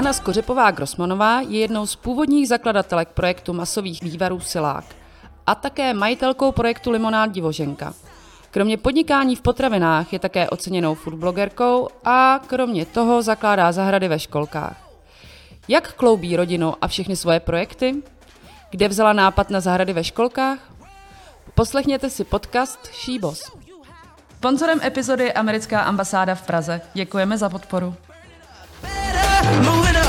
[0.00, 4.84] Anna Skořepová-Grossmanová je jednou z původních zakladatelek projektu masových vývarů Silák
[5.46, 7.94] a také majitelkou projektu Limonád Divoženka.
[8.50, 14.76] Kromě podnikání v potravinách je také oceněnou foodblogerkou a kromě toho zakládá zahrady ve školkách.
[15.68, 18.02] Jak kloubí rodinu a všechny svoje projekty?
[18.70, 20.58] Kde vzala nápad na zahrady ve školkách?
[21.54, 23.52] Poslechněte si podcast Šíbos.
[24.36, 26.80] Sponzorem epizody je americká ambasáda v Praze.
[26.94, 27.94] Děkujeme za podporu.
[29.58, 29.99] Move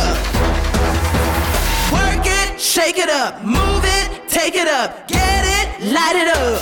[2.92, 3.44] shake it up.
[3.44, 5.08] Move it, take it up.
[5.08, 6.60] Get it, light it up.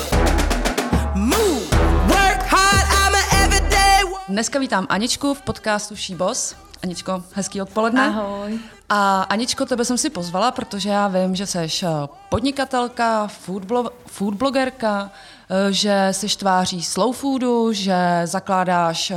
[1.18, 1.72] Move,
[2.08, 4.04] work hard, I'm a everyday...
[4.30, 6.56] Dneska vítám Aničku v podcastu She Boss.
[6.84, 8.08] Aničko, hezký odpoledne.
[8.08, 8.60] Ahoj.
[8.90, 11.88] A Aničko, tebe jsem si pozvala, protože já vím, že jsi eh,
[12.30, 13.28] podnikatelka,
[14.08, 15.12] foodblogerka,
[15.50, 19.14] eh, že jsi tváří slow foodu, že zakládáš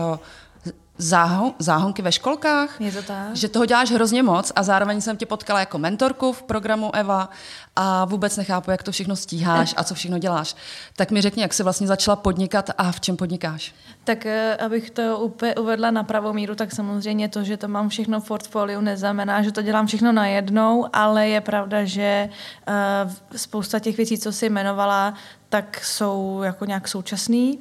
[1.03, 2.81] eh, záhon, záhonky ve školkách.
[2.81, 3.36] Je to tak.
[3.36, 7.31] Že toho děláš hrozně moc a zároveň jsem tě potkala jako mentorku v programu Eva
[7.77, 10.56] a vůbec nechápu, jak to všechno stíháš a co všechno děláš.
[10.97, 13.75] Tak mi řekni, jak jsi vlastně začala podnikat a v čem podnikáš?
[14.05, 17.89] Tak eh, abych to úplně uvedla na pravou míru, tak samozřejmě to, že to mám
[17.89, 22.28] všechno v portfoliu, neznamená, že to dělám všechno najednou, ale je pravda, že
[22.69, 25.14] uh, spousta těch věcí, co jsi jmenovala,
[25.48, 27.59] tak jsou jako nějak současný.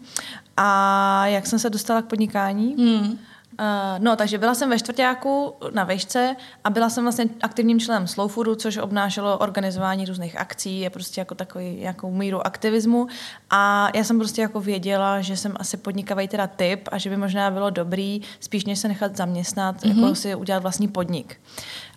[0.58, 2.76] A jak jsem se dostala k podnikání?
[2.76, 3.20] Hmm.
[3.60, 8.08] Uh, no, takže byla jsem ve čtvrtáku na vešce a byla jsem vlastně aktivním členem
[8.08, 13.08] Slow Foodu, což obnášelo organizování různých akcí, je prostě jako takový nějakou míru aktivismu
[13.50, 17.18] a já jsem prostě jako věděla, že jsem asi podnikavý teda typ a že by
[17.18, 20.02] možná bylo dobrý spíš než se nechat zaměstnat, mm-hmm.
[20.02, 21.40] jako si udělat vlastní podnik.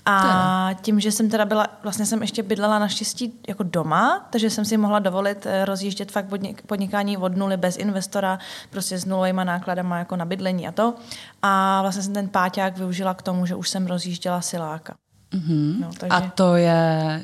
[0.06, 4.64] A tím, že jsem teda byla, vlastně jsem ještě bydlela naštěstí jako doma, takže jsem
[4.64, 6.27] si mohla dovolit eh, rozjíždět fakt
[6.66, 8.38] podnikání od nuly bez investora,
[8.70, 10.95] prostě s nulovými nákladama jako na bydlení a to.
[11.42, 14.95] A vlastně jsem ten páťák využila k tomu, že už jsem rozjížděla siláka.
[15.33, 15.80] Mm-hmm.
[15.80, 16.17] No, takže...
[16.17, 17.20] A to je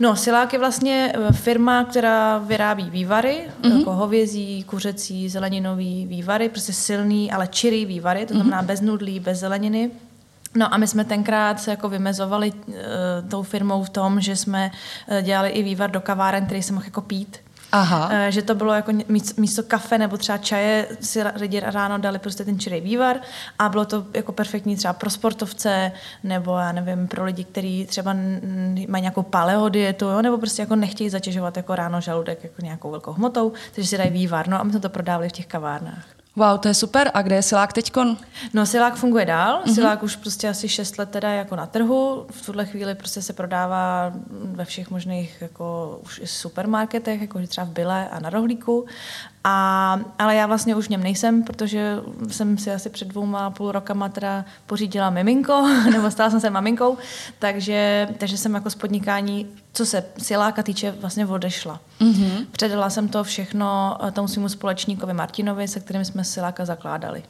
[0.00, 3.78] No, Silák je vlastně eh, firma, která vyrábí vývary, mm-hmm.
[3.78, 8.66] jako hovězí, kuřecí, zeleninový vývary, prostě silný, ale čirý vývary, to znamená mm-hmm.
[8.66, 9.90] bez nudlí, bez zeleniny.
[10.56, 12.74] No a my jsme tenkrát se jako vymezovali uh,
[13.28, 14.70] tou firmou v tom, že jsme
[15.10, 17.38] uh, dělali i vývar do kaváren, který se mohl jako pít.
[17.72, 18.06] Aha.
[18.06, 18.92] Uh, že to bylo jako
[19.36, 23.16] místo kafe nebo třeba čaje si lidi ráno dali prostě ten čirý vývar
[23.58, 25.92] a bylo to jako perfektní třeba pro sportovce
[26.24, 28.14] nebo já nevím, pro lidi, kteří třeba
[28.88, 32.90] mají nějakou paleo dietu, jo, nebo prostě jako nechtějí zatěžovat jako ráno žaludek jako nějakou
[32.90, 34.48] velkou hmotou, takže si dají vývar.
[34.48, 36.04] No a my jsme to prodávali v těch kavárnách.
[36.36, 37.10] Wow, to je super.
[37.14, 38.16] A kde je Silák teďkon?
[38.54, 39.62] No Silák funguje dál.
[39.62, 39.74] Mm-hmm.
[39.74, 42.26] Silák už prostě asi 6 let teda jako na trhu.
[42.30, 47.66] V tuhle chvíli prostě se prodává ve všech možných jako už i supermarketech, jako třeba
[47.66, 48.86] v Bile a na Rohlíku.
[49.46, 51.96] A, ale já vlastně už v něm nejsem, protože
[52.28, 56.98] jsem si asi před dvouma půl rokama teda pořídila miminko, nebo stala jsem se maminkou,
[57.38, 61.80] takže, takže jsem jako z podnikání, co se siláka týče, vlastně odešla.
[62.00, 62.46] Mm-hmm.
[62.52, 67.22] Předala jsem to všechno eh, tomu svému společníkovi Martinovi, se kterým jsme siláka zakládali.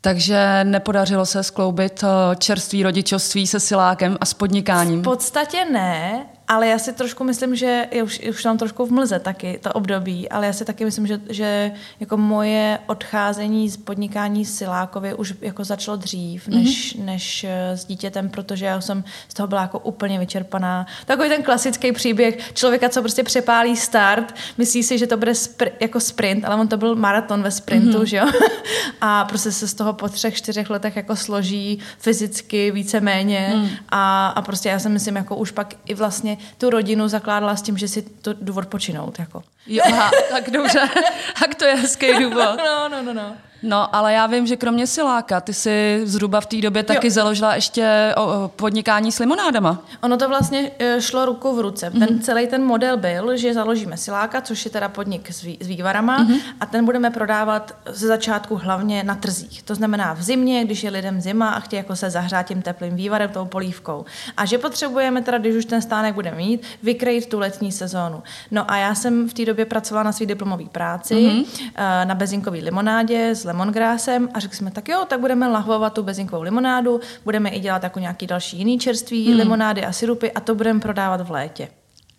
[0.00, 5.00] Takže nepodařilo se skloubit eh, čerstvý rodičovství se silákem a s podnikáním?
[5.00, 8.92] V podstatě ne, ale já si trošku myslím, že je už, už tam trošku v
[8.92, 13.76] mlze taky to období, ale já si taky myslím, že, že jako moje odcházení z
[13.76, 17.04] podnikání Silákově už jako začalo dřív, než, mm-hmm.
[17.04, 20.86] než eh, s dítětem, protože já jsem z toho byla jako úplně vyčerpaná.
[21.06, 25.72] Takový ten klasický příběh člověka, co prostě přepálí start, myslí si, že to bude spr-
[25.80, 28.04] jako sprint, ale on to byl maraton ve sprintu, mm-hmm.
[28.04, 28.26] že jo?
[29.00, 33.68] A prostě se z toho po třech, čtyřech letech jako složí fyzicky víceméně mm.
[33.88, 37.62] a, a prostě já si myslím, jako už pak i vlastně tu rodinu zakládala s
[37.62, 39.18] tím, že si to důvod počinout.
[39.18, 39.42] Jako.
[39.66, 40.88] Jo, aha, tak dobře.
[41.40, 42.58] tak to je hezký důvod.
[42.66, 43.36] no, no, no, no.
[43.62, 47.10] No, ale já vím, že kromě siláka, ty si zhruba v té době taky jo.
[47.10, 48.14] založila ještě
[48.46, 49.82] podnikání s limonádama.
[50.02, 51.90] Ono to vlastně e, šlo ruku v ruce.
[51.90, 52.06] Mm-hmm.
[52.06, 55.66] Ten celý ten model byl, že založíme siláka, což je teda podnik s, vý, s
[55.66, 56.40] vývarama mm-hmm.
[56.60, 59.62] a ten budeme prodávat ze začátku hlavně na trzích.
[59.62, 62.96] To znamená v zimě, když je lidem zima a chtějí jako se zahřát tím teplým
[62.96, 64.04] vývarem, tou polívkou.
[64.36, 68.22] A že potřebujeme teda, když už ten stánek bude mít, vykrejit tu letní sezónu.
[68.50, 72.06] No a já jsem v té době pracovala na své diplomové práci mm-hmm.
[72.06, 76.42] na bezinkové limonádě s lemongrassem a řekli jsme, tak jo, tak budeme lahvovat tu bezinkovou
[76.42, 79.36] limonádu, budeme i dělat jako nějaký další jiný čerství, hmm.
[79.36, 81.68] limonády a sirupy a to budeme prodávat v létě.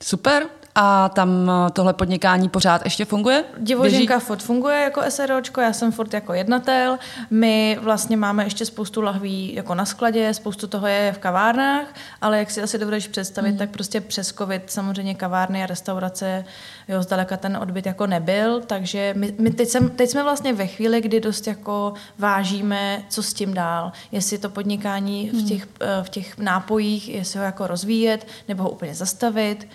[0.03, 0.47] Super.
[0.75, 3.44] A tam eh, tohle podnikání pořád ještě funguje?
[3.57, 4.25] Divoženka Běží?
[4.25, 6.97] furt funguje jako SROčko, já jsem furt jako jednatel.
[7.29, 11.88] My vlastně máme ještě spoustu lahví jako na skladě, spoustu toho je v kavárnách,
[12.21, 13.57] ale jak si asi dovedeš představit, mm.
[13.57, 16.45] tak prostě přes covid samozřejmě kavárny a restaurace,
[16.88, 20.67] jo, zdaleka ten odbyt jako nebyl, takže my, my teď, jsem, teď jsme vlastně ve
[20.67, 23.91] chvíli, kdy dost jako vážíme, co s tím dál.
[24.12, 25.47] Jestli to podnikání v hmm.
[25.47, 29.67] těch, eh, v těch nápojích, jestli ho jako rozvíjet, nebo ho úplně zastavit.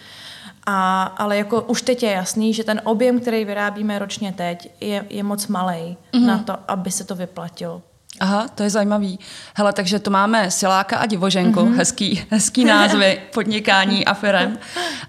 [0.67, 5.07] A, ale jako už teď je jasný, že ten objem, který vyrábíme ročně teď, je,
[5.11, 6.27] je moc malý mm-hmm.
[6.27, 7.83] na to, aby se to vyplatilo.
[8.21, 9.19] Aha, to je zajímavý.
[9.55, 11.77] Hele, takže to máme Siláka a Divoženku, mm-hmm.
[11.77, 14.59] hezký, hezký názvy podnikání a firem.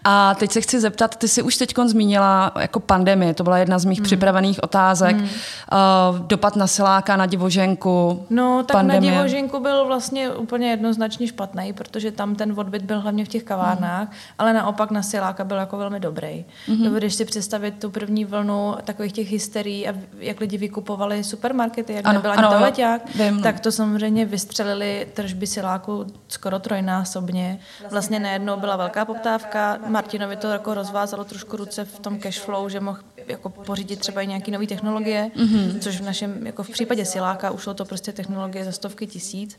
[0.04, 3.80] A teď se chci zeptat, ty jsi už teď zmínila jako pandemie, to byla jedna
[3.80, 4.06] z mých mm.
[4.06, 5.16] připravených otázek.
[5.16, 5.24] Mm.
[5.24, 9.12] Uh, dopad na Siláka, na Divoženku, No, tak pandemie.
[9.12, 13.44] na Divoženku byl vlastně úplně jednoznačně špatný, protože tam ten odbyt byl hlavně v těch
[13.44, 14.16] kavárnách, mm.
[14.40, 16.46] ale naopak na Siláka byl jako velmi dobrý.
[16.70, 16.84] Mm-hmm.
[16.84, 22.08] Dovedeš si představit tu první vlnu takových těch hysterií a jak lidi vykupovali supermarkety, jak
[22.08, 22.50] ano, nebyla ani ano,
[23.00, 23.42] tak, Vím.
[23.42, 27.60] tak to samozřejmě vystřelili tržby siláku skoro trojnásobně.
[27.92, 32.70] Vlastně najednou byla velká poptávka, Martinovi to jako rozvázalo trošku ruce v tom cash flow,
[32.70, 35.80] že mohl jako pořídit třeba i nějaké nové technologie, mm-hmm.
[35.80, 39.58] což v našem, jako v případě siláka ušlo to prostě technologie za stovky tisíc.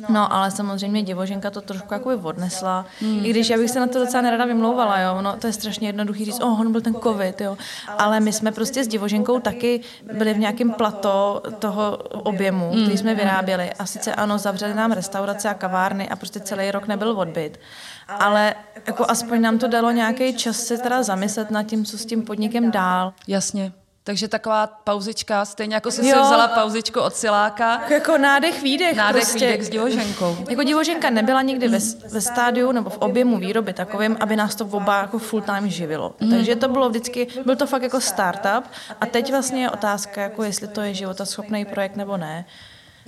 [0.00, 0.08] No.
[0.10, 2.86] no, ale samozřejmě divoženka to trošku jako odnesla.
[3.00, 3.24] Hmm.
[3.24, 5.22] I když já bych se na to docela nerada vymlouvala, jo.
[5.22, 7.56] No, to je strašně jednoduchý říct, oh, on byl ten covid, jo.
[7.98, 9.80] Ale my jsme prostě s divoženkou taky
[10.12, 12.82] byli v nějakém plato toho objemu, hmm.
[12.82, 13.72] který jsme vyráběli.
[13.78, 17.60] A sice ano, zavřeli nám restaurace a kavárny a prostě celý rok nebyl odbyt.
[18.08, 18.54] Ale
[18.86, 22.22] jako aspoň nám to dalo nějaký čas se teda zamyslet nad tím, co s tím
[22.22, 23.12] podnikem dál.
[23.28, 23.72] Jasně.
[24.04, 27.82] Takže taková pauzička, stejně jako jsi si vzala pauzičku od siláka.
[27.88, 28.96] Jako nádech, výdech.
[28.96, 29.46] Nádech, prostě.
[29.46, 30.36] výdech s divoženkou.
[30.50, 31.78] Jako divoženka nebyla nikdy ve,
[32.08, 36.14] ve stádiu nebo v objemu výroby takovým, aby nás to oba jako full time živilo.
[36.20, 36.30] Mm.
[36.30, 38.64] Takže to bylo vždycky, byl to fakt jako startup
[39.00, 42.44] a teď vlastně je otázka, jako jestli to je životaschopný projekt nebo ne.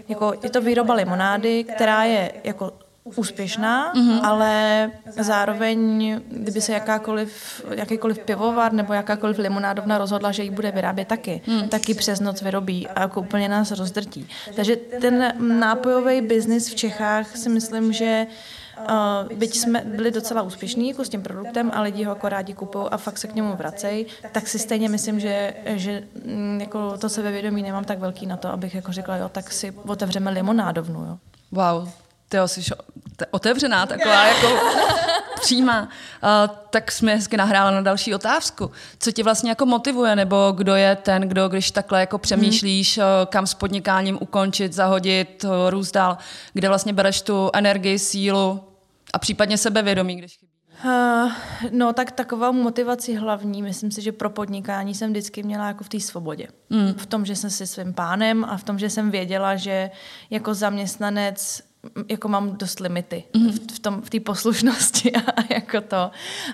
[0.09, 2.73] Jako, je to výroba limonády, která je jako
[3.05, 4.21] úspěšná, mm-hmm.
[4.23, 4.91] ale
[5.21, 11.41] zároveň, kdyby se jakákoliv, jakýkoliv pivovar nebo jakákoliv limonádovna rozhodla, že ji bude vyrábět taky,
[11.47, 11.69] mm.
[11.69, 14.29] taky přes noc vyrobí a jako úplně nás rozdrtí.
[14.57, 18.27] Takže ten nápojový biznis v Čechách si myslím, že
[18.81, 22.55] Uh, byť jsme byli docela úspěšní jako s tím produktem a lidi ho jako rádi
[22.55, 26.99] kupují a fakt se k němu vracejí, tak si stejně myslím, že, že mm, jako
[26.99, 31.01] to sebevědomí nemám tak velký na to, abych jako řekla, jo, tak si otevřeme limonádovnu.
[31.01, 31.19] Jo.
[31.53, 31.89] Wow,
[32.29, 32.63] ty jsi
[33.31, 34.47] otevřená, taková jako
[35.41, 35.83] přímá.
[35.83, 35.89] Uh,
[36.71, 38.71] tak jsme hezky nahrála na další otázku.
[38.99, 43.07] Co tě vlastně jako motivuje, nebo kdo je ten, kdo, když takhle jako přemýšlíš, hmm.
[43.27, 46.19] kam s podnikáním ukončit, zahodit, růst dál,
[46.53, 48.65] kde vlastně bereš tu energii, sílu
[49.13, 50.55] a případně sebevědomí, když chybí?
[50.85, 51.33] Uh,
[51.71, 55.89] no tak takovou motivaci hlavní, myslím si, že pro podnikání jsem vždycky měla jako v
[55.89, 56.49] té svobodě.
[56.71, 56.95] Mm.
[56.95, 59.91] V tom, že jsem si svým pánem a v tom, že jsem věděla, že
[60.31, 61.63] jako zaměstnanec
[62.09, 63.51] jako mám dost limity mm-hmm.
[63.51, 66.11] v, v, tom, v té poslušnosti a jako to.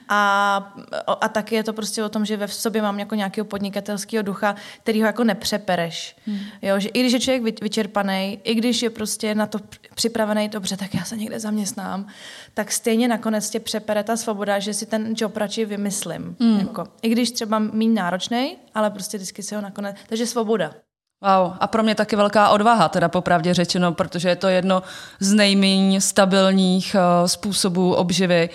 [0.09, 0.75] A,
[1.21, 4.55] a taky je to prostě o tom, že ve sobě mám jako nějakého podnikatelského ducha,
[4.83, 6.17] který ho jako nepřepereš.
[6.27, 6.39] Mm.
[6.63, 9.59] Jo, že i když je člověk vyčerpaný, i když je prostě na to
[9.95, 12.07] připravený dobře, tak já se někde zaměstnám,
[12.55, 16.37] tak stejně nakonec tě přepere ta svoboda, že si ten job radši vymyslím.
[16.39, 16.59] Mm.
[16.59, 19.97] Jako, I když třeba méně náročný, ale prostě vždycky si ho nakonec...
[20.09, 20.75] Takže svoboda.
[21.23, 24.83] Wow, a pro mě taky velká odvaha, teda popravdě řečeno, protože je to jedno
[25.21, 28.51] z nejméně stabilních uh, způsobů obživy.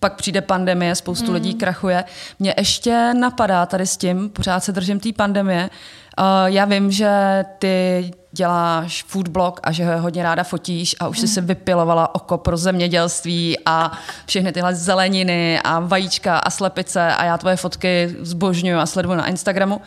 [0.00, 1.34] Pak přijde pandemie, spoustu mm.
[1.34, 2.04] lidí krachuje.
[2.38, 5.70] Mě ještě napadá tady s tím, pořád se držím té pandemie.
[6.18, 11.26] Uh, já vím, že ty děláš foodblog a že hodně ráda fotíš a už jsi
[11.26, 11.32] mm.
[11.32, 13.92] se vypilovala oko pro zemědělství a
[14.26, 19.26] všechny tyhle zeleniny a vajíčka a slepice a já tvoje fotky zbožňuju a sleduju na
[19.26, 19.76] Instagramu.
[19.76, 19.82] Uh,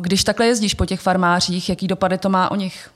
[0.00, 2.90] když takhle jezdíš po těch farmářích, jaký dopady to má o nich?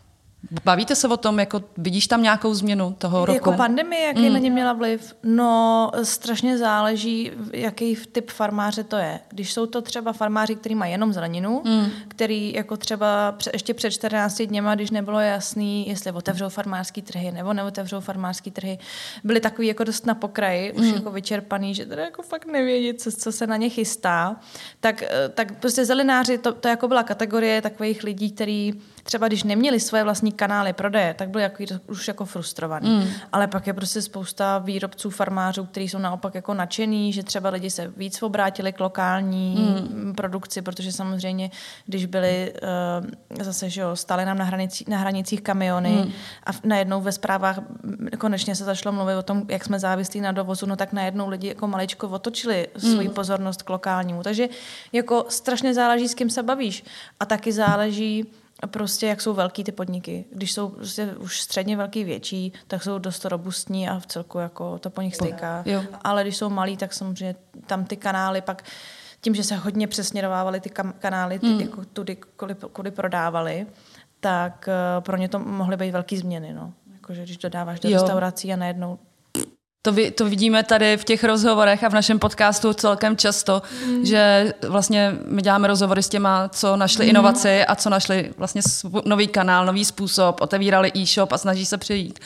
[0.64, 3.37] Bavíte se o tom, jako vidíš tam nějakou změnu toho roku?
[3.37, 4.33] Jako pandemie, jaký mm.
[4.33, 5.14] na ně měla vliv?
[5.23, 9.21] No, strašně záleží, jaký typ farmáře to je.
[9.28, 11.87] Když jsou to třeba farmáři, kteří mají jenom zeleninu, mm.
[12.09, 17.52] který jako třeba ještě před 14 dněma, když nebylo jasný, jestli otevřou farmářský trhy nebo
[17.52, 18.78] neotevřou farmářský trhy,
[19.25, 20.81] byli takový jako dost na pokraji, mm.
[20.81, 24.37] už jako vyčerpaný, že teda jako fakt nevědí, co, co se na ně chystá,
[24.81, 25.02] tak,
[25.35, 28.75] tak prostě zelenáři, to, to jako byla kategorie takových lidí, který
[29.06, 32.90] třeba když neměli svoje vlastní kanály prodeje, tak byli jako, už jako frustrovaní.
[32.90, 33.08] Mm.
[33.32, 37.70] Ale pak je prostě spousta výrobců, farmářů, kteří jsou naopak jako nadšený, že třeba lidi
[37.70, 40.14] se víc obrátili k lokální mm.
[40.14, 41.50] produkci, protože samozřejmě,
[41.86, 42.52] když byli
[43.32, 46.12] uh, zase, že jo, stále nám na, hranici, na hranicích kamiony mm.
[46.46, 47.58] a najednou ve zprávách
[48.18, 51.48] konečně se zašlo mluvit o tom, jak jsme závislí na dovozu, no tak najednou lidi
[51.48, 53.14] jako maličko otočili svoji mm.
[53.14, 54.22] pozornost k lokálnímu.
[54.22, 54.48] Takže
[54.92, 56.84] jako strašně záleží, s kým se bavíš.
[57.20, 58.26] A taky záleží,
[58.66, 60.25] prostě jak jsou velký ty podniky.
[60.32, 64.78] Když jsou prostě už středně velký, větší, tak jsou dost robustní a v celku jako
[64.78, 65.64] to po nich stejká.
[66.04, 67.34] Ale když jsou malí, tak samozřejmě
[67.66, 68.64] tam ty kanály pak
[69.20, 71.60] tím, že se hodně přesměrovávaly ty kanály, ty, hmm.
[71.60, 73.66] jako tudy, kudy, kudy prodávali,
[74.20, 76.52] tak uh, pro ně to mohly být velké změny.
[76.52, 76.72] No.
[76.92, 77.94] Jakože když dodáváš do jo.
[77.94, 78.98] restaurací a najednou
[79.87, 84.07] to, vy, to vidíme tady v těch rozhovorech a v našem podcastu celkem často, mm.
[84.07, 87.11] že vlastně my děláme rozhovory s těma, co našli mm.
[87.11, 88.62] inovaci a co našli vlastně
[89.05, 92.19] nový kanál, nový způsob, otevírali e-shop a snaží se přijít.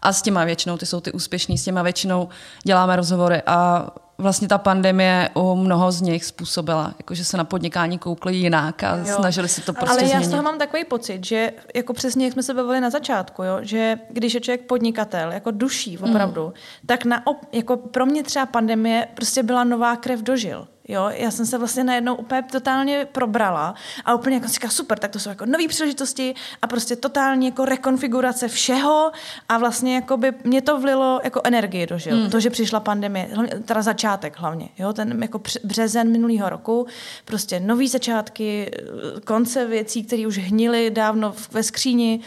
[0.00, 2.28] A s těma většinou, ty jsou ty úspěšní, s těma většinou
[2.64, 3.86] děláme rozhovory a
[4.20, 8.82] vlastně ta pandemie u mnoho z nich způsobila, jako že se na podnikání koukli jinak
[8.82, 9.16] a jo.
[9.16, 12.32] snažili si to prostě Ale já z toho mám takový pocit, že jako přesně jak
[12.32, 16.52] jsme se bavili na začátku, jo, že když je člověk podnikatel, jako duší opravdu, mm.
[16.86, 20.68] tak na, jako pro mě třeba pandemie prostě byla nová krev dožil.
[20.90, 25.10] Jo, já jsem se vlastně najednou úplně totálně probrala a úplně jako říká, super, tak
[25.10, 29.12] to jsou jako nové příležitosti a prostě totální jako rekonfigurace všeho
[29.48, 32.16] a vlastně jako by mě to vlilo jako energii do žil.
[32.16, 32.30] Hmm.
[32.30, 33.30] To, že přišla pandemie,
[33.64, 36.86] teda začátek hlavně, jo, ten jako březen minulého roku,
[37.24, 38.70] prostě nový začátky,
[39.24, 42.20] konce věcí, které už hnily dávno ve skříni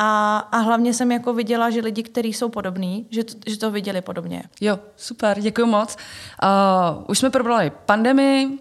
[0.00, 3.70] a, a hlavně jsem jako viděla, že lidi, kteří jsou podobní, že to, že to
[3.70, 4.42] viděli podobně.
[4.60, 5.96] Jo, super, děkuji moc.
[6.42, 8.58] Uh, už jsme probrali pandemii,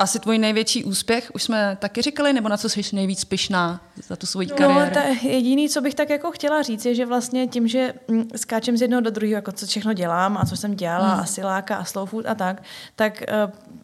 [0.00, 4.16] asi tvůj největší úspěch, už jsme taky říkali, nebo na co jsi nejvíc pyšná za
[4.16, 4.80] tu svoji kariéru?
[4.80, 8.28] No, ta jediný, co bych tak jako chtěla říct, je, že vlastně tím, že mm,
[8.36, 11.20] skáčem z jednoho do druhého, jako co všechno dělám a co jsem dělala, hmm.
[11.20, 12.62] a siláka a slow food a tak,
[12.96, 13.22] tak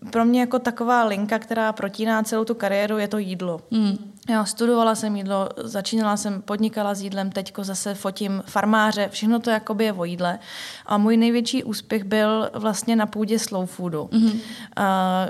[0.02, 3.60] uh, pro mě jako taková linka, která protíná celou tu kariéru, je to jídlo.
[3.72, 4.12] Hmm.
[4.28, 9.50] Já studovala jsem jídlo, začínala jsem, podnikala s jídlem, teďko zase fotím farmáře, všechno to
[9.50, 10.38] jakoby je o jídle.
[10.86, 14.08] A můj největší úspěch byl vlastně na půdě slow foodu.
[14.12, 14.32] Mm-hmm.
[14.32, 14.40] Uh,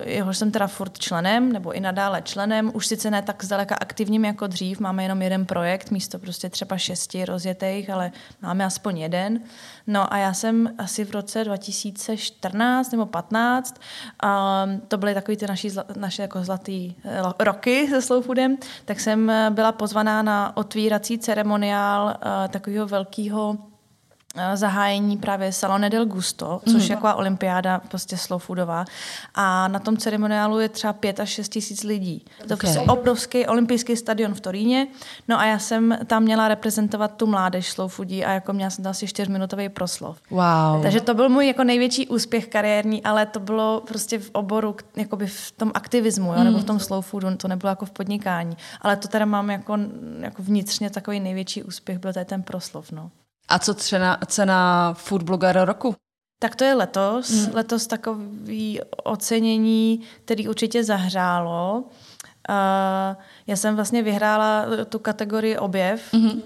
[0.05, 4.25] jehož jsem teda furt členem, nebo i nadále členem, už sice ne tak zdaleka aktivním
[4.25, 8.13] jako dřív, máme jenom jeden projekt, místo prostě třeba šesti rozjetých, ale
[8.43, 9.41] máme aspoň jeden.
[9.87, 13.81] No a já jsem asi v roce 2014 nebo 15,
[14.25, 19.01] um, to byly takový ty naši, naše jako zlatý eh, roky se slow foodem, tak
[19.01, 23.57] jsem eh, byla pozvaná na otvírací ceremoniál uh, takového velkého
[24.55, 26.81] zahájení právě Salone del Gusto, což mm.
[26.81, 28.85] je jako olympiáda prostě slow foodová.
[29.35, 32.25] A na tom ceremoniálu je třeba pět až šest tisíc lidí.
[32.49, 32.73] To okay.
[32.73, 34.87] je obrovský olympijský stadion v Toríně.
[35.29, 38.85] No a já jsem tam měla reprezentovat tu mládež slow foodí a jako měla jsem
[38.85, 40.19] tam asi čtyřminutový proslov.
[40.31, 40.83] Wow.
[40.83, 45.27] Takže to byl můj jako největší úspěch kariérní, ale to bylo prostě v oboru, jakoby
[45.27, 46.45] v tom aktivismu, jo, mm.
[46.45, 48.57] nebo v tom slow foodu, to nebylo jako v podnikání.
[48.81, 49.79] Ale to teda mám jako,
[50.21, 52.93] jako vnitřně takový největší úspěch, byl tady ten proslov.
[52.93, 53.11] No.
[53.49, 55.95] A co cena, cena food blogger roku?
[56.39, 57.31] Tak to je letos.
[57.31, 57.55] Hmm.
[57.55, 61.85] Letos takový ocenění, který určitě zahřálo.
[62.49, 66.43] Uh, já jsem vlastně vyhrála tu kategorii objev, hmm.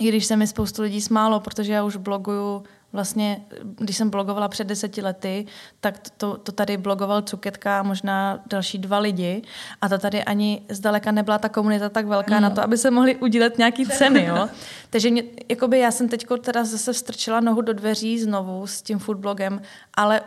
[0.00, 4.48] i když se mi spoustu lidí smálo, protože já už bloguju vlastně, když jsem blogovala
[4.48, 5.46] před deseti lety,
[5.80, 9.42] tak to, to tady blogoval Cuketka a možná další dva lidi
[9.80, 12.42] a to tady ani zdaleka nebyla ta komunita tak velká mm.
[12.42, 14.48] na to, aby se mohli udílet nějaký ceny, jo.
[14.90, 18.98] Takže mě, jakoby já jsem teď teda zase strčila nohu do dveří znovu s tím
[18.98, 19.62] foodblogem,
[19.94, 20.20] ale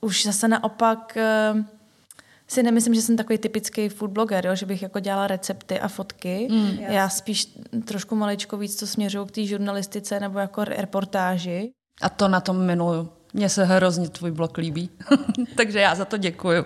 [0.00, 1.64] už zase naopak eh,
[2.48, 4.54] si nemyslím, že jsem takový typický food blogger, jo?
[4.54, 6.48] že bych jako dělala recepty a fotky.
[6.50, 6.78] Mm.
[6.78, 7.48] Já spíš
[7.84, 11.72] trošku maličko víc to směřuju k té žurnalistice nebo jako reportáži.
[12.02, 13.08] A to na tom miluju.
[13.32, 14.90] Mně se hrozně tvůj blog líbí.
[15.56, 16.64] Takže já za to děkuju.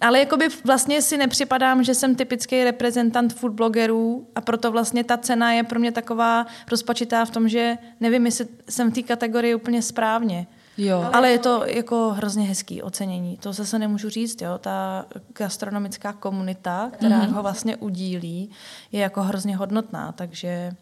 [0.00, 5.16] Ale jakoby vlastně si nepřipadám, že jsem typický reprezentant food blogerů a proto vlastně ta
[5.16, 9.54] cena je pro mě taková rozpačitá v tom, že nevím, jestli jsem v té kategorii
[9.54, 10.46] úplně správně.
[10.78, 11.10] Jo.
[11.12, 13.36] Ale je to jako hrozně hezký ocenění.
[13.36, 14.58] To zase nemůžu říct, jo.
[14.58, 15.06] Ta
[15.38, 17.32] gastronomická komunita, která mm-hmm.
[17.32, 18.50] ho vlastně udílí,
[18.92, 20.72] je jako hrozně hodnotná, takže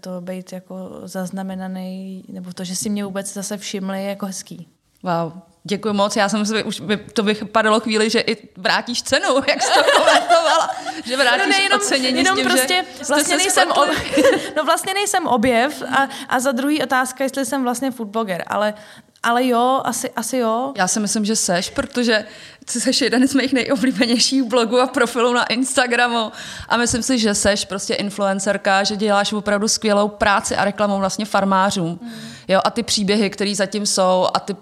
[0.00, 4.68] to být jako zaznamenaný, nebo to, že si mě vůbec zase všimli, je jako hezký.
[5.02, 5.32] Wow,
[5.64, 6.16] děkuji moc.
[6.16, 9.72] Já jsem si už by, to bych padalo chvíli, že i vrátíš cenu, jak jsi
[9.74, 10.70] to komentovala.
[11.04, 13.88] Že vrátíš no ne, jenom, ocenění jenom s tím, prostě, že vlastně nejsem ob,
[14.56, 18.74] No vlastně nejsem objev a, a za druhý otázka, jestli jsem vlastně foodbloger, ale
[19.22, 20.72] Ale jo, asi, asi jo.
[20.76, 22.24] Já si myslím, že seš, protože
[22.64, 26.32] ty seš jeden z mých nejoblíbenějších blogů a profilů na Instagramu
[26.68, 31.24] a myslím si, že seš prostě influencerka, že děláš opravdu skvělou práci a reklamu vlastně
[31.24, 31.98] farmářům.
[32.02, 32.10] Mm.
[32.48, 34.56] Jo, a ty příběhy, které zatím jsou a ty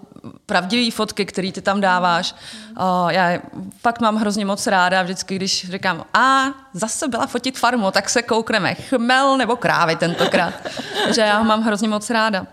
[0.45, 2.35] pravdivé fotky, které ty tam dáváš.
[2.77, 3.39] O, já
[3.79, 8.21] fakt mám hrozně moc ráda, vždycky, když říkám, a zase byla fotit farmu, tak se
[8.21, 10.53] koukneme, chmel nebo krávy tentokrát.
[11.15, 12.47] že já ho mám hrozně moc ráda.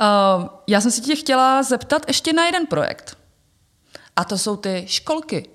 [0.00, 3.18] Uh, já jsem si tě chtěla zeptat ještě na jeden projekt.
[4.16, 5.48] A to jsou ty školky.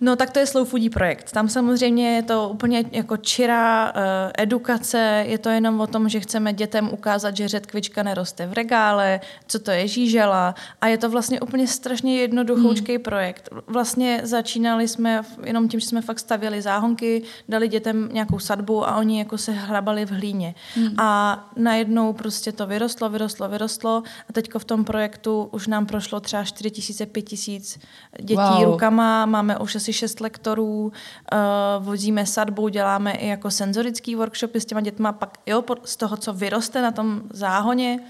[0.00, 1.32] No tak to je slow foodí projekt.
[1.32, 4.02] Tam samozřejmě je to úplně jako čirá uh,
[4.38, 9.20] edukace, je to jenom o tom, že chceme dětem ukázat, že řetkvička neroste v regále,
[9.46, 13.02] co to je žížela a je to vlastně úplně strašně jednoduchoučký hmm.
[13.02, 13.48] projekt.
[13.66, 18.96] Vlastně začínali jsme jenom tím, že jsme fakt stavěli záhonky, dali dětem nějakou sadbu a
[18.96, 20.54] oni jako se hrabali v hlíně.
[20.74, 21.00] Hmm.
[21.00, 26.20] A najednou prostě to vyrostlo, vyrostlo, vyrostlo a teďko v tom projektu už nám prošlo
[26.20, 27.78] třeba 4 tisíce, 5 tisíc
[28.20, 28.64] dětí wow.
[28.64, 34.64] rukama, máme už asi šest lektorů, uh, vozíme sadbu, děláme i jako senzorický workshopy s
[34.64, 38.00] těma dětma, pak jo, z toho, co vyroste na tom záhoně.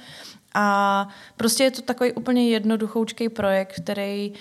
[0.55, 4.33] A prostě je to takový úplně jednoduchoučký projekt, který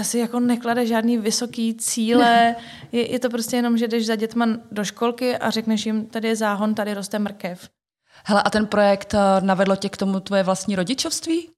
[0.00, 2.56] asi jako neklade žádný vysoký cíle.
[2.92, 6.28] Je, je to prostě jenom, že jdeš za dětma do školky a řekneš jim, tady
[6.28, 7.68] je záhon, tady roste mrkev.
[8.24, 11.50] Hele, a ten projekt eh, navedlo tě k tomu tvoje vlastní rodičovství?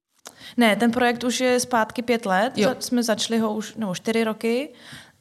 [0.56, 2.74] Ne, ten projekt už je zpátky pět let, jo.
[2.78, 4.68] jsme začali ho už, nebo čtyři roky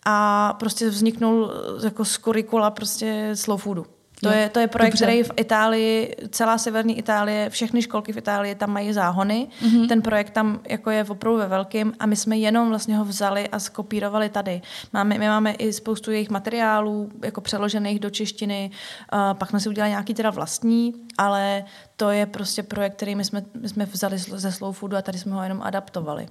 [0.06, 1.52] a prostě vzniknul
[1.84, 3.86] jako z kurikula prostě slow foodu.
[4.22, 5.06] To je, to je projekt, Dobře.
[5.06, 9.48] který v Itálii, celá severní Itálie, všechny školky v Itálii tam mají záhony.
[9.62, 9.88] Mm-hmm.
[9.88, 13.48] Ten projekt tam jako je opravdu ve velkým a my jsme jenom vlastně ho vzali
[13.48, 14.62] a skopírovali tady.
[14.94, 18.72] Máme, my máme i spoustu jejich materiálů, jako přeložených do češtiny,
[19.14, 21.64] uh, pak jsme si udělali nějaký teda vlastní, ale
[21.96, 25.18] to je prostě projekt, který my jsme, my jsme vzali ze Slow Foodu a tady
[25.18, 26.28] jsme ho jenom adaptovali.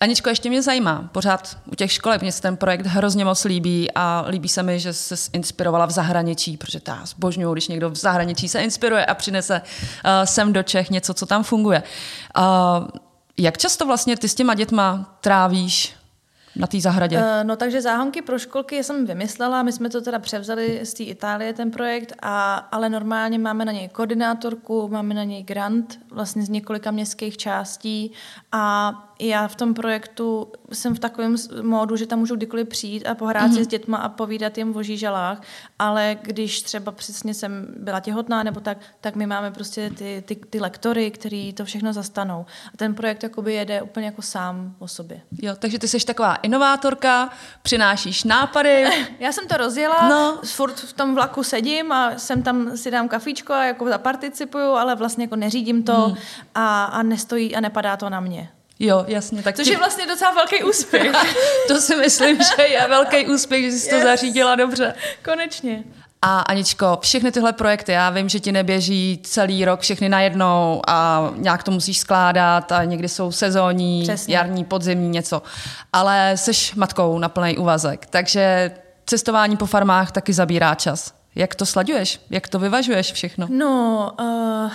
[0.00, 3.88] Aničko, ještě mě zajímá, pořád u těch školek, mně se ten projekt hrozně moc líbí
[3.94, 7.96] a líbí se mi, že se inspirovala v zahraničí, protože ta zbožňuju, když někdo v
[7.96, 11.82] zahraničí se inspiruje a přinese uh, sem do Čech něco, co tam funguje.
[12.38, 12.88] Uh,
[13.38, 15.94] jak často vlastně ty s těma dětma trávíš
[16.56, 17.18] na té zahradě?
[17.18, 21.02] Uh, no takže záhonky pro školky jsem vymyslela, my jsme to teda převzali z té
[21.02, 26.42] Itálie, ten projekt, a, ale normálně máme na něj koordinátorku, máme na něj grant vlastně
[26.42, 28.12] z několika městských částí
[28.52, 33.14] a já v tom projektu jsem v takovém módu, že tam můžu kdykoliv přijít a
[33.14, 33.52] pohrát mm-hmm.
[33.52, 33.64] si mhm.
[33.64, 35.42] s dětma a povídat jim o žížalách,
[35.78, 40.36] ale když třeba přesně jsem byla těhotná nebo tak, tak my máme prostě ty, ty,
[40.36, 42.46] ty lektory, který to všechno zastanou.
[42.74, 45.20] A ten projekt jakoby jede úplně jako sám o sobě.
[45.42, 47.30] Jo, takže ty jsi taková inovátorka,
[47.62, 48.84] přinášíš nápady.
[49.18, 50.40] Já jsem to rozjela, no.
[50.44, 54.94] furt v tom vlaku sedím a jsem tam si dám kafíčko a jako zaparticipuju, ale
[54.94, 56.16] vlastně jako neřídím to hmm.
[56.54, 58.50] a, a nestojí a nepadá to na mě.
[58.78, 59.42] Jo, jasně.
[59.42, 59.72] Tak Což tě...
[59.72, 61.12] je vlastně docela velký úspěch.
[61.68, 63.94] to si myslím, že je velký úspěch, že jsi yes.
[63.94, 64.94] to zařídila dobře.
[65.24, 65.84] Konečně.
[66.22, 71.30] A Aničko, všechny tyhle projekty, já vím, že ti neběží celý rok všechny najednou a
[71.36, 74.36] nějak to musíš skládat a někdy jsou sezónní, Přesně.
[74.36, 75.42] jarní, podzimní, něco.
[75.92, 78.70] Ale jsi matkou na plný úvazek, takže
[79.06, 81.15] cestování po farmách taky zabírá čas.
[81.36, 82.20] Jak to slaďuješ?
[82.30, 83.46] Jak to vyvažuješ všechno?
[83.50, 84.72] No, uh,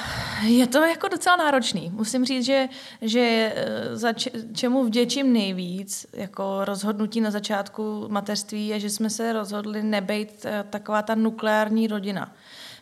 [0.49, 1.91] je to jako docela náročný.
[1.93, 2.69] Musím říct, že,
[3.01, 9.09] že uh, za č- čemu vděčím nejvíc, jako rozhodnutí na začátku mateřství, je, že jsme
[9.09, 12.33] se rozhodli nebejt uh, taková ta nukleární rodina.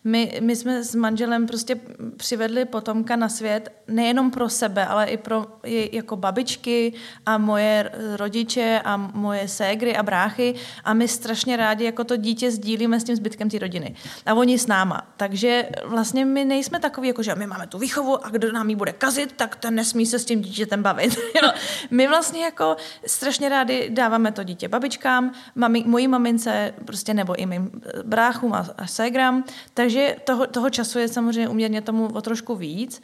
[0.04, 1.76] My, my jsme s manželem prostě
[2.18, 6.94] přivedli potomka na svět nejenom pro sebe, ale i pro i jako babičky
[7.26, 12.52] a moje rodiče a moje ségry a bráchy a my strašně rádi jako to dítě
[12.52, 13.96] sdílíme s tím zbytkem té rodiny.
[14.26, 15.08] A oni s náma.
[15.18, 18.76] Takže vlastně my nejsme takový, jako že my máme tu výchovu a kdo nám ji
[18.76, 21.18] bude kazit, tak ten nesmí se s tím dítětem bavit.
[21.92, 27.46] my vlastně jako strašně rádi dáváme to dítě babičkám, mami, mojí mamince prostě nebo i
[27.46, 32.22] mým bráchům a, a ségram, takže takže toho, toho času je samozřejmě uměrně tomu o
[32.22, 33.02] trošku víc,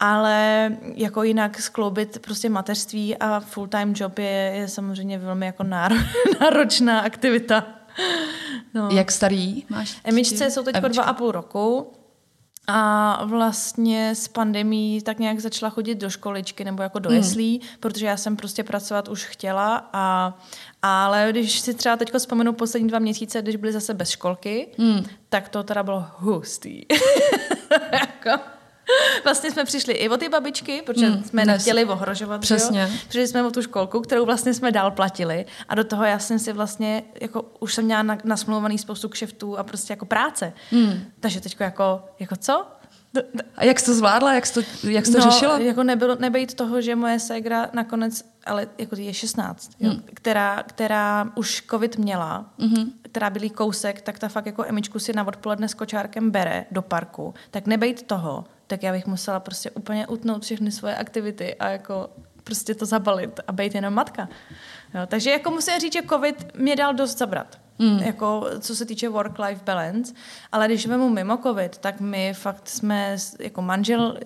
[0.00, 5.94] ale jako jinak skloubit prostě mateřství a full-time job je, je samozřejmě velmi jako náro,
[6.40, 7.66] náročná aktivita.
[8.74, 8.88] No.
[8.92, 9.96] Jak starý máš?
[10.04, 11.92] Emičce jsou teď dva a půl roku.
[12.66, 17.18] A vlastně s pandemí tak nějak začala chodit do školičky nebo jako do hmm.
[17.18, 20.34] jeslí, protože já jsem prostě pracovat už chtěla a
[20.82, 25.04] ale když si třeba teď vzpomenu poslední dva měsíce, když byly zase bez školky, hmm.
[25.28, 26.82] tak to teda bylo hustý.
[27.92, 28.42] jako,
[29.24, 31.56] vlastně jsme přišli i o ty babičky, protože hmm, jsme dnes.
[31.56, 32.40] nechtěli ohrožovat.
[32.40, 32.82] Přesně.
[32.82, 32.88] Jo?
[33.08, 36.38] Přišli jsme o tu školku, kterou vlastně jsme dál platili a do toho já jsem
[36.38, 40.52] si vlastně, jako už jsem měla nasmluvaný spoustu kšeftů a prostě jako práce.
[40.70, 41.00] Hmm.
[41.20, 42.66] Takže teď jako, jako co?
[43.56, 45.58] A jak jsi to zvládla, jak jsi to, jak jsi to no, řešila?
[45.58, 50.02] jako nebylo, nebejt toho, že moje ségra nakonec, ale jako je 16, jo, Hmm.
[50.14, 52.92] která, která už covid měla, Mhm.
[53.02, 56.82] která byl kousek, tak ta fakt jako Emičku si na odpoledne s kočárkem bere do
[56.82, 61.68] parku, tak nebejt toho, tak já bych musela prostě úplně utnout všechny svoje aktivity a
[61.68, 62.10] jako
[62.44, 64.28] prostě to zabalit a být jenom matka.
[64.94, 67.58] Jo, takže jako musím říct, že covid mě dal dost zabrat.
[67.78, 67.98] Mm.
[67.98, 70.14] Jako, co se týče work-life balance.
[70.52, 74.18] Ale když vemu mimo covid, tak my fakt jsme jako manžel,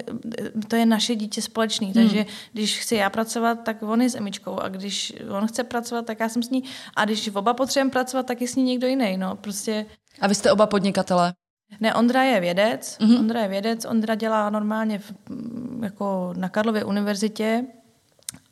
[0.68, 1.92] to je naše dítě společný.
[1.92, 4.60] Takže když chci já pracovat, tak on je s Emičkou.
[4.60, 6.64] A když on chce pracovat, tak já jsem s ní.
[6.96, 9.16] A když oba potřebujeme pracovat, tak je s ní někdo jiný.
[9.16, 9.86] No, prostě
[10.20, 11.32] A vy jste oba podnikatelé.
[11.80, 13.10] Ne, Ondra je vědec, Mhm.
[13.10, 13.18] mm-hmm.
[13.20, 15.12] Ondra je vědec, Ondra dělá normálně v,
[15.82, 17.64] jako na Karlově univerzitě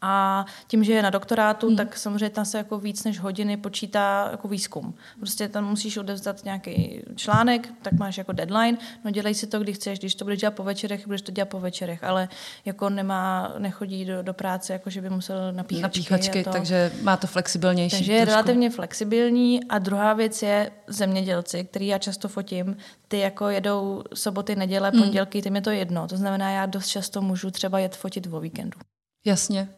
[0.00, 1.72] a tím, že je na doktorátu, Mhm.
[1.72, 1.76] mm.
[1.76, 4.94] tak samozřejmě tam se jako víc než hodiny počítá jako výzkum.
[5.18, 9.72] Prostě tam musíš odevzdat nějaký článek, tak máš jako deadline, no dělej si to, kdy
[9.72, 12.28] chceš, když to budeš dělat po večerech, budeš to dělat po večerech, ale
[12.64, 15.82] jako nemá, nechodí do, do práce, jako že by musel na píchačky.
[15.82, 16.50] Na píchačky, a to.
[16.50, 17.96] takže má to flexibilnější.
[17.96, 18.30] Takže je trošku.
[18.34, 22.76] relativně flexibilní a druhá věc je zemědělci, který já často fotím,
[23.08, 25.02] ty jako jedou soboty, neděle, Hmm.
[25.02, 26.08] pondělky, ty mi to jedno.
[26.08, 28.78] To znamená, já dost často můžu třeba jet fotit o víkendu.
[29.26, 29.68] Jasně.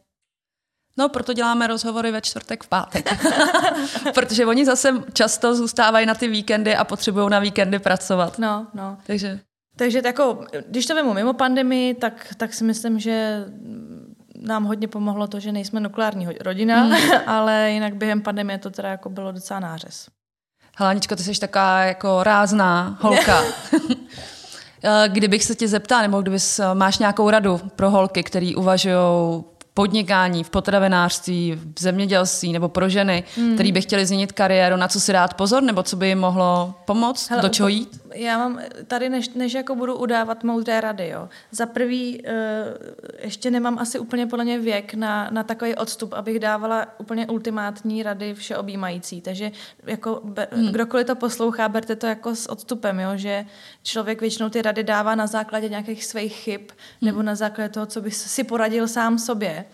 [1.00, 3.14] No, proto děláme rozhovory ve čtvrtek v pátek.
[4.14, 8.38] Protože oni zase často zůstávají na ty víkendy a potřebují na víkendy pracovat.
[8.38, 8.98] No, no.
[9.06, 9.40] Takže
[9.76, 13.44] Takže jako, když to vemu mimo pandemii, tak, tak si myslím, že
[14.42, 16.96] nám hodně pomohlo to, že nejsme nukleární rodina, Hmm.
[17.26, 20.06] ale jinak během pandemie to teda jako bylo docela nářez.
[20.76, 23.42] Helaničko, ty jsi taková jako rázná holka.
[24.84, 28.94] Eh, Kdybych se tě zeptala, nebo kdybys eh, máš nějakou radu pro holky, které uvažují
[29.80, 33.54] podnikání, v potravinářství, v zemědělství nebo pro ženy, mm.
[33.54, 36.74] který by chtěli změnit kariéru, na co si dát pozor, nebo co by jim mohlo
[36.84, 38.00] pomoct, Hele, do čeho jít?
[38.14, 41.28] Já mám tady, než, než jako budu udávat moudré rady, jo.
[41.50, 42.30] Za prvý, uh,
[43.22, 48.02] ještě nemám asi úplně podle mě věk na, na takový odstup, abych dávala úplně ultimátní
[48.02, 49.20] rady všeobjímající.
[49.20, 49.52] Takže
[49.86, 50.68] jako be, hmm.
[50.68, 53.44] kdokoliv to poslouchá, berte to jako s odstupem, jo, že
[53.82, 56.76] člověk většinou ty rady dává na základě nějakých svých chyb hmm.
[57.02, 59.64] nebo na základě toho, co by si poradil sám sobě.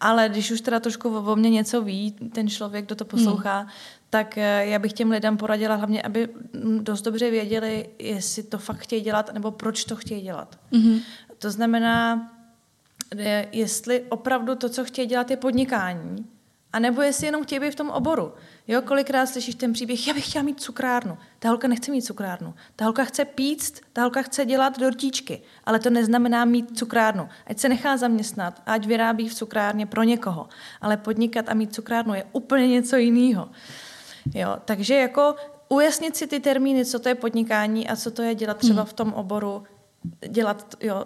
[0.00, 3.68] Ale když už teda trošku o mně něco ví, ten člověk, kdo to poslouchá, hmm.
[4.10, 8.58] tak eh, já bych těm lidem poradila hlavně, aby mm, dost dobře věděli, jestli to
[8.58, 10.58] fakt chtějí dělat, nebo proč to chtějí dělat.
[10.72, 11.00] Mm-hmm.
[11.38, 12.30] To znamená,
[13.18, 16.26] eh, jestli opravdu to, co chtějí dělat, je podnikání,
[16.74, 18.32] a nebo jestli jenom chtějí být v tom oboru.
[18.68, 21.18] Jo, kolikrát slyšíš ten příběh, já bych chtěla mít cukrárnu.
[21.38, 22.54] Ta holka nechce mít cukrárnu.
[22.76, 25.42] Ta holka chce píct, ta holka chce dělat dortíčky.
[25.64, 27.28] Ale to neznamená mít cukrárnu.
[27.46, 30.48] Ať se nechá zaměstnat, ať vyrábí v cukrárně pro někoho.
[30.80, 33.48] Ale podnikat a mít cukrárnu je úplně něco jiného.
[34.34, 35.34] Jo, takže jako
[35.68, 38.92] ujasnit si ty termíny, co to je podnikání a co to je dělat třeba v
[38.92, 39.64] tom oboru,
[40.28, 41.04] dělat jo,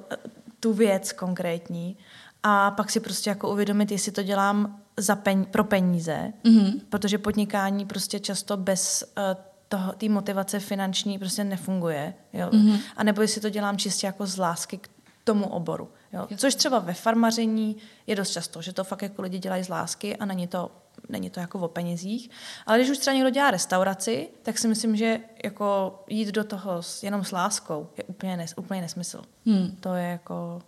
[0.61, 1.97] tu věc konkrétní
[2.43, 6.81] a pak si prostě jako uvědomit, jestli to dělám za pen, pro peníze, mm-hmm.
[6.89, 12.15] protože podnikání prostě často bez uh, té motivace finanční prostě nefunguje.
[12.33, 12.49] Jo?
[12.49, 12.81] Mm-hmm.
[12.97, 14.89] A nebo jestli to dělám čistě jako z lásky k
[15.25, 15.89] tomu oboru.
[16.13, 16.27] Jo?
[16.37, 20.17] Což třeba ve farmaření je dost často, že to fakt jako lidi dělají z lásky
[20.17, 20.71] a není to,
[21.09, 22.31] není to jako o penězích.
[22.67, 26.83] Ale když už třeba někdo dělá restauraci, tak si myslím, že jako jít do toho
[26.83, 29.23] s, jenom s láskou je úplně, nes, úplně nesmysl.
[29.47, 29.77] Hmm.
[29.81, 30.63] To je jako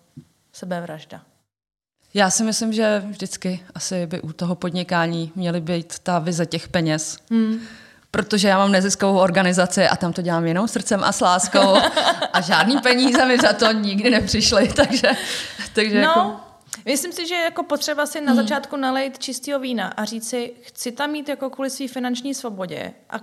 [0.53, 1.23] sebevražda.
[2.15, 6.69] Já si myslím, že vždycky asi by u toho podnikání měly být ta vize těch
[6.69, 7.19] peněz.
[7.31, 7.61] Hmm.
[8.11, 11.77] Protože já mám neziskovou organizaci a tam to dělám jenom srdcem a s láskou
[12.33, 15.11] a žádný peníze mi za to nikdy nepřišly, takže,
[15.75, 16.37] takže no, jako...
[16.85, 20.53] Myslím si, že je jako potřeba si na začátku nalejt čistého vína a říct si,
[20.63, 23.17] chci tam mít jako kvůli své finanční svobodě a,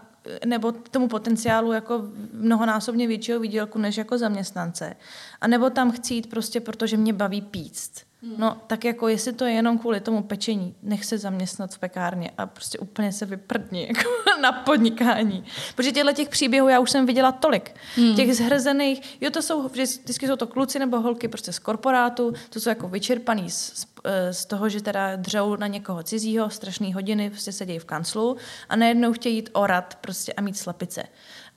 [0.45, 4.95] nebo tomu potenciálu jako mnohonásobně většího výdělku než jako zaměstnance.
[5.41, 7.91] A nebo tam chci jít prostě, protože mě baví píct.
[8.37, 12.31] No, tak jako jestli to je jenom kvůli tomu pečení, nech se zaměstnat v pekárně
[12.37, 14.09] a prostě úplně se vyprdni jako
[14.41, 15.43] na podnikání.
[15.75, 17.75] Protože těchto těch příběhů já už jsem viděla tolik.
[17.95, 18.15] Hmm.
[18.15, 22.59] Těch zhrzených, jo, to jsou, vždycky jsou to kluci nebo holky prostě z korporátu, to
[22.59, 23.87] jsou jako vyčerpaný z, z,
[24.31, 28.37] z toho, že teda dřou na někoho cizího, strašný hodiny, prostě sedějí v kanclu
[28.69, 31.03] a najednou chtějí jít orat prostě a mít slepice.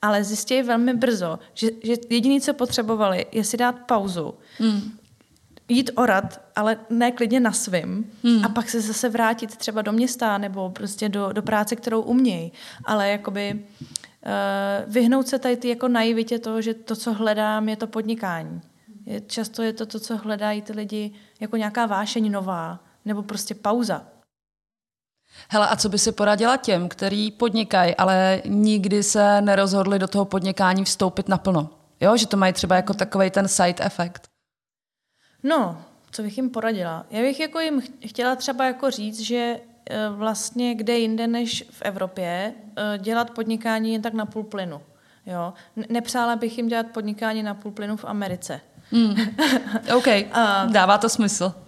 [0.01, 5.00] Ale zjistí velmi brzo, že, že jediné, co potřebovali, je si dát pauzu, hmm
[5.69, 8.45] jít orat, ale ne klidně na svým hmm.
[8.45, 12.51] a pak se zase vrátit třeba do města nebo prostě do, do práce, kterou umějí.
[12.85, 17.75] Ale jakoby uh, vyhnout se tady ty jako naivitě toho, že to, co hledám, je
[17.75, 18.61] to podnikání.
[19.05, 23.55] Je, často je to to, co hledají ty lidi jako nějaká vášeň nová nebo prostě
[23.55, 24.05] pauza.
[25.49, 30.25] Hele, a co by si poradila těm, který podnikají, ale nikdy se nerozhodli do toho
[30.25, 31.69] podnikání vstoupit naplno?
[31.99, 34.30] Jo, že to mají třeba jako takový ten side effect.
[35.43, 37.05] No, co bych jim poradila?
[37.11, 39.59] Já bych jako jim chtěla třeba jako říct, že e,
[40.09, 44.81] vlastně kde jinde než v Evropě e, dělat podnikání jen tak na půl plynu.
[45.25, 45.53] Jo?
[45.89, 48.61] Nepřála bych jim dělat podnikání na půl plynu v Americe.
[48.91, 49.15] Mm.
[49.95, 50.07] OK,
[50.71, 51.53] dává to smysl.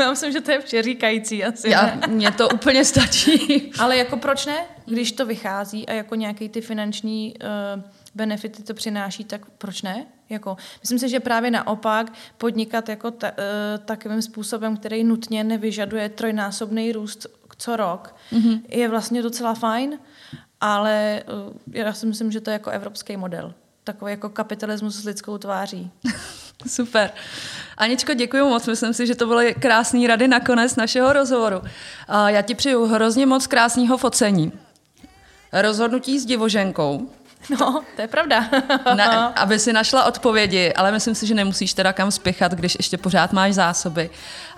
[0.00, 1.70] Já myslím, že to je přeříkající asi.
[1.70, 3.70] Já, mně to úplně stačí.
[3.78, 4.64] Ale jako proč ne?
[4.86, 7.34] Když to vychází a jako nějaký ty finanční
[7.76, 7.82] uh,
[8.16, 10.06] benefity to přináší, tak proč ne?
[10.28, 13.36] Jako, myslím si, že právě naopak podnikat jako ta, uh,
[13.84, 17.26] takovým způsobem, který nutně nevyžaduje trojnásobný růst
[17.58, 18.60] co rok, mm-hmm.
[18.68, 19.98] je vlastně docela fajn,
[20.60, 23.54] ale uh, já si myslím, že to je jako evropský model.
[23.84, 25.90] Takový jako kapitalismus s lidskou tváří.
[26.66, 27.10] Super.
[27.76, 28.66] Aničko, děkuji moc.
[28.66, 31.62] Myslím si, že to byly krásné rady na konec našeho rozhovoru.
[32.26, 34.52] Já ti přeju hrozně moc krásného focení.
[35.52, 37.10] Rozhodnutí s divoženkou.
[37.50, 38.44] No, to je pravda.
[38.96, 42.98] Na, aby si našla odpovědi, ale myslím si, že nemusíš teda kam spěchat, když ještě
[42.98, 44.10] pořád máš zásoby.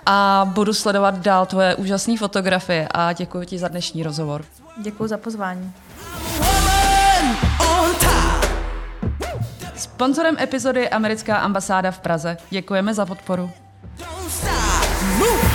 [0.05, 4.45] A budu sledovat dál tvoje úžasné fotografie a děkuji ti za dnešní rozhovor.
[4.77, 5.73] Děkuji za pozvání.
[9.75, 12.37] Sponzorem epizody je americká ambasáda v Praze.
[12.49, 13.51] Děkujeme za podporu.
[13.97, 15.48] Don't stop, move.